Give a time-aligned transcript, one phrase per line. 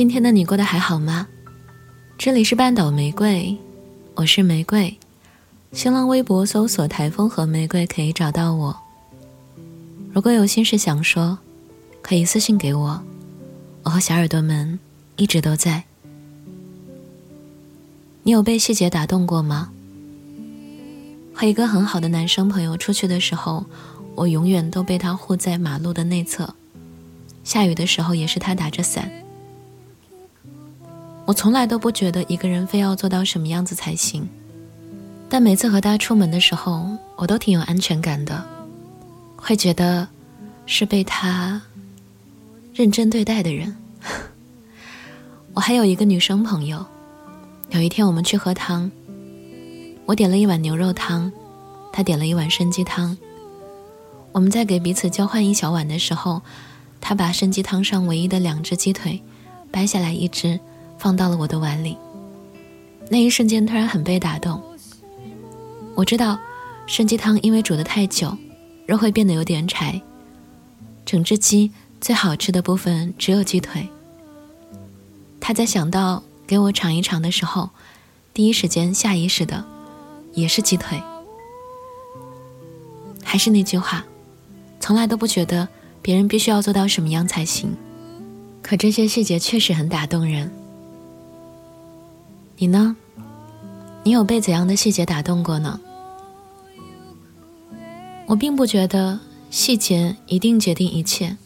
[0.00, 1.28] 今天的你过得还好吗？
[2.16, 3.54] 这里是半岛玫瑰，
[4.14, 4.96] 我是玫瑰。
[5.72, 8.74] 新浪微博搜索“台风和玫瑰”可以找到我。
[10.10, 11.36] 如果有心事想说，
[12.00, 12.98] 可以私信给我。
[13.82, 14.80] 我和小耳朵们
[15.16, 15.84] 一直都在。
[18.22, 19.70] 你有被细节打动过吗？
[21.34, 23.66] 和一个很好的男生朋友出去的时候，
[24.14, 26.54] 我永远都被他护在马路的内侧。
[27.44, 29.12] 下雨的时候也是他打着伞。
[31.30, 34.28] 我从来都不觉得一个人非要做到什么样子才行，
[35.28, 38.44] 但每次和他出门的时候，我都挺有安全感的，
[39.36, 40.08] 会觉得
[40.66, 41.62] 是被他
[42.74, 43.76] 认真对待的人。
[45.54, 46.84] 我还有一个女生朋友，
[47.68, 48.90] 有一天我们去喝汤，
[50.06, 51.30] 我点了一碗牛肉汤，
[51.92, 53.16] 她点了一碗参鸡汤。
[54.32, 56.42] 我们在给彼此交换一小碗的时候，
[57.00, 59.22] 她把参鸡汤上唯一的两只鸡腿
[59.70, 60.58] 掰下来一只。
[61.00, 61.96] 放到了我的碗里，
[63.08, 64.62] 那一瞬间突然很被打动。
[65.94, 66.38] 我知道，
[66.86, 68.36] 参鸡汤因为煮得太久，
[68.86, 69.98] 肉会变得有点柴。
[71.06, 73.88] 整只鸡最好吃的部分只有鸡腿。
[75.40, 77.70] 他在想到给我尝一尝的时候，
[78.34, 79.64] 第一时间下意识的
[80.34, 81.02] 也是鸡腿。
[83.24, 84.04] 还是那句话，
[84.78, 85.66] 从来都不觉得
[86.02, 87.74] 别人必须要做到什么样才行，
[88.60, 90.52] 可这些细节确实很打动人。
[92.60, 92.94] 你呢？
[94.02, 95.80] 你有被怎样的细节打动过呢？
[98.26, 101.38] 我并不觉得细节一定决定一切，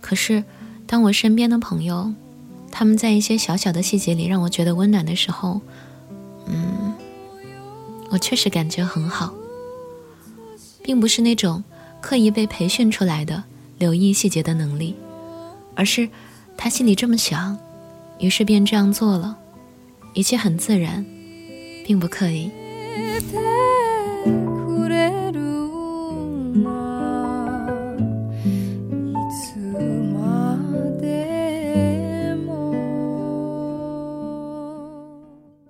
[0.00, 0.42] 可是
[0.86, 2.14] 当我身边的朋友，
[2.70, 5.60] 他们在一些小小的细节里让我觉得温暖的时候，
[6.46, 6.94] 嗯，
[8.08, 9.34] 我确实感觉很好，
[10.82, 11.62] 并不是那种
[12.00, 13.44] 刻意被培训出来的
[13.76, 14.94] 留意细节的能力，
[15.74, 16.08] 而是
[16.56, 17.58] 他心里这么想，
[18.18, 19.36] 于是便这样做了。
[20.14, 21.04] 一切很自然，
[21.86, 22.50] 并不刻意。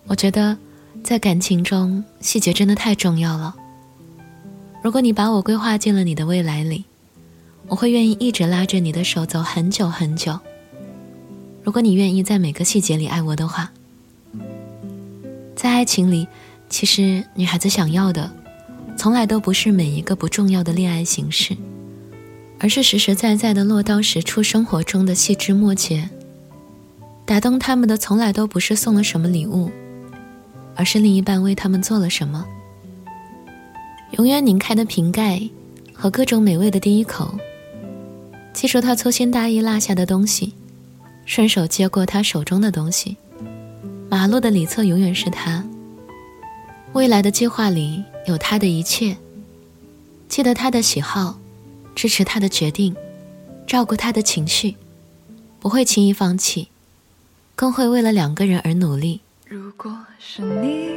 [0.07, 0.57] 我觉得，
[1.03, 3.55] 在感情中，细节真的太重要了。
[4.83, 6.85] 如果你把我规划进了你的未来里，
[7.69, 10.39] 我会愿意一直拉着你的手走很久很久。
[11.63, 13.73] 如果你愿意在每个细节里爱我的话。
[15.62, 16.27] 在爱情里，
[16.69, 18.28] 其实女孩子想要的，
[18.97, 21.56] 从来都不是每一个不重要的恋爱形式，
[22.59, 26.11] 而是实实在在的落到实处生活中的细枝末节。
[27.25, 29.71] 打动他们的，从来都不是送了什么礼物，
[30.75, 32.44] 而是另一半为他们做了什么。
[34.19, 35.41] 永远拧开的瓶盖
[35.94, 37.33] 和各种美味的第一口，
[38.53, 40.55] 记住他粗心大意落下的东西，
[41.25, 43.17] 顺手接过他手中的东西。
[44.12, 45.65] 马路的里侧永远是他。
[46.93, 49.17] 未来的计划里有他的一切。
[50.28, 51.39] 记得他的喜好，
[51.95, 52.95] 支持他的决定，
[53.67, 54.77] 照顾他的情绪，
[55.59, 56.69] 不会轻易放弃，
[57.56, 59.23] 更会为了两个人而努力。
[59.49, 60.91] 如果是你，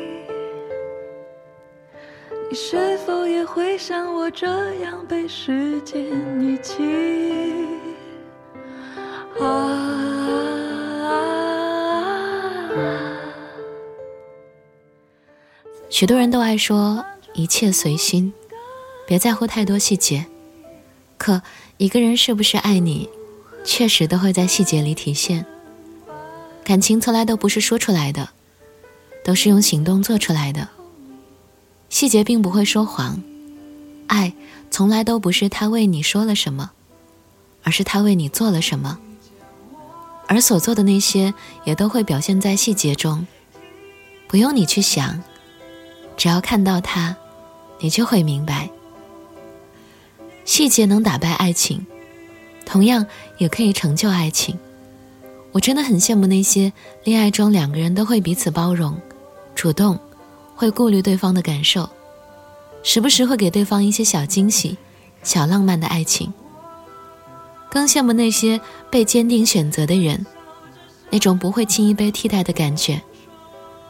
[2.50, 4.46] 你是否也会像我这
[4.82, 6.03] 样被时间
[6.44, 6.84] 遗弃？
[9.40, 9.95] 啊。
[15.96, 18.34] 许多人都爱说一切随心，
[19.08, 20.26] 别在乎太多细节。
[21.18, 21.42] 可
[21.78, 23.08] 一个人是不是爱你，
[23.64, 25.46] 确实都会在细节里体现。
[26.66, 28.28] 感情从来都不是说出来的，
[29.24, 30.68] 都是用行动做出来的。
[31.88, 33.24] 细节并不会说谎，
[34.08, 34.34] 爱
[34.70, 36.72] 从来都不是他为你说了什么，
[37.64, 39.00] 而是他为你做了什么。
[40.28, 41.34] 而所做的那些，
[41.64, 43.26] 也都会表现在细节中，
[44.28, 45.24] 不用你去想。
[46.18, 47.16] 只要看到它，
[47.80, 48.70] 你就会明白。
[50.46, 51.85] 细节能打败爱情，
[52.66, 53.06] 同样
[53.38, 54.58] 也可以成就爱情。
[55.52, 56.72] 我真的很羡慕那些
[57.03, 58.96] 恋爱中两个人都会彼此包容、
[59.56, 59.97] 主动，
[60.56, 61.90] 会顾虑对方的感受，
[62.84, 64.78] 时不时会给对方一些小惊喜、
[65.23, 66.32] 小浪漫的爱情。
[67.72, 68.59] 更羡慕那些
[68.90, 70.26] 被坚定选择的人，
[71.09, 73.02] 那种不会轻易被替代的感觉。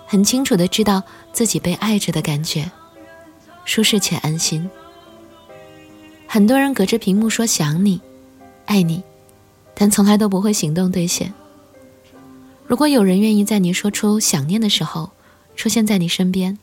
[0.06, 1.02] 很清楚的知道
[1.34, 2.70] 自己被爱着的感觉，
[3.66, 4.70] 舒适且安心。
[6.28, 8.02] 很多人隔着屏幕说想你、
[8.66, 9.04] 爱你，
[9.74, 11.34] 但从来都不会行动兑现。
[12.68, 15.12] 如果有人愿意在你说出想念的时候
[15.56, 16.58] 出现在你身边，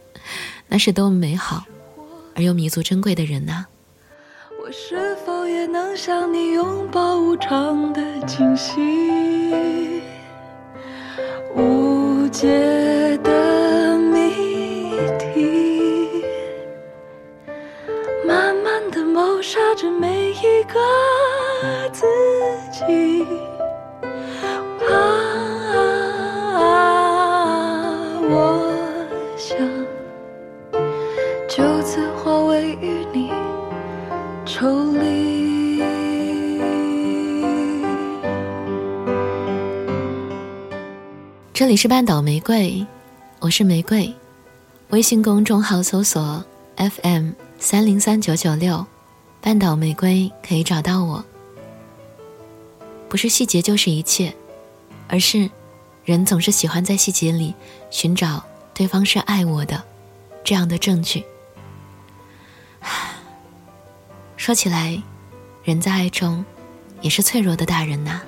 [0.68, 1.64] 那是多么美好
[2.34, 3.64] 而又弥足珍贵的人呐！
[4.64, 9.91] 我是否也能像你拥抱无常的惊喜，
[12.44, 12.91] 无
[41.54, 42.84] 这里是半岛玫瑰，
[43.38, 44.10] 我是玫瑰。
[44.88, 46.42] 微信公众号搜索
[46.76, 48.86] FM 三零三九九六，
[49.42, 51.22] 半岛玫瑰可以找到我。
[53.06, 54.34] 不是细节就是一切，
[55.08, 55.48] 而是
[56.06, 57.54] 人总是喜欢在细节里
[57.90, 59.84] 寻找对方是爱我的
[60.42, 61.22] 这样的证据。
[64.38, 65.00] 说起来，
[65.64, 66.42] 人在爱中
[67.02, 68.22] 也是脆弱的大人呐。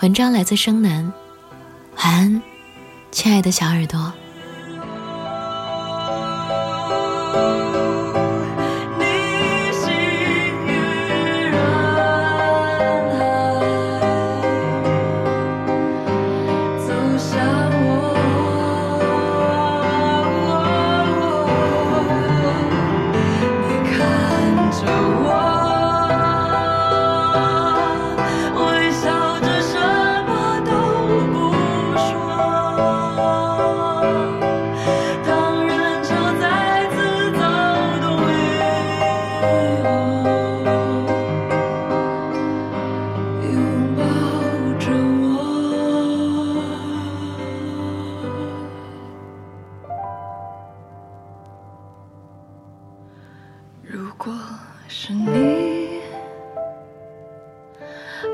[0.00, 1.12] 文章来自生南。
[1.96, 2.42] 晚安，
[3.10, 4.12] 亲爱的小耳朵。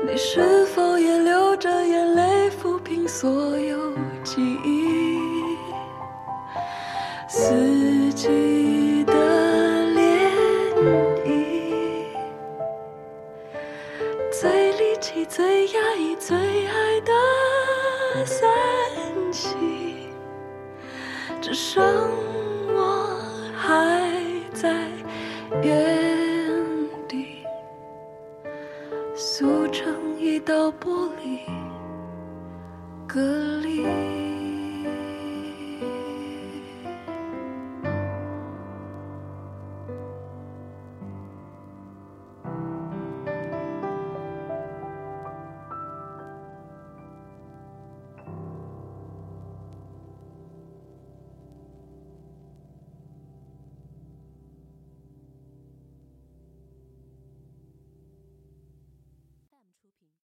[0.09, 3.91] 你是否也流着眼泪，抚平所有
[4.23, 5.19] 记忆，
[7.27, 9.99] 四季的涟
[11.25, 12.07] 漪，
[14.31, 17.11] 最离奇、最压抑、最爱的
[18.25, 18.49] 三
[19.29, 19.49] 季，
[21.41, 21.83] 只剩
[22.73, 23.19] 我。
[23.59, 23.96] 还
[30.79, 31.39] 玻璃，
[33.07, 33.21] 隔
[33.59, 34.26] 离。